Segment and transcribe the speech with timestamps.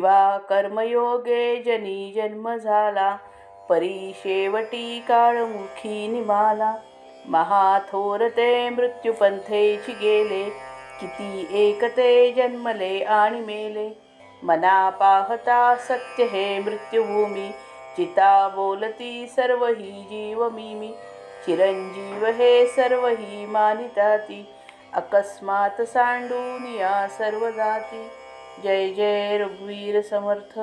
[0.00, 3.16] वा कर्मयोगे जनी जन्म झाला.
[3.68, 6.76] परी शेवटी काळमुखी निमाला.
[7.28, 10.44] महाथोर ते मृत्युपंथेची गेले.
[11.00, 13.90] किती एकते जन्मले आणि मेले.
[14.42, 17.50] मना पाहता सत्य हे मृत्युभूमी.
[17.96, 20.94] चिता बोलती सर्व ही जीव मिमी.
[21.46, 24.46] चिरंजीव हे सर्व ही मानिताती.
[24.92, 28.10] अकस्मात सांडून या सर्व जाती.
[28.58, 30.58] जय जय रघुवीर समर्थ.